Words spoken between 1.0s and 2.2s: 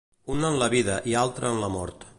i altra en la mort.